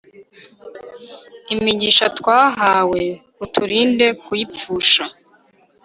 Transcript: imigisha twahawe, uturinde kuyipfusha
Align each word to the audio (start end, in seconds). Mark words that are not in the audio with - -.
imigisha 1.53 2.05
twahawe, 2.17 3.03
uturinde 3.43 4.07
kuyipfusha 4.23 5.03